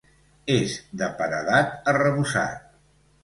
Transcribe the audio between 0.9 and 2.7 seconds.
de paredat arrebossat.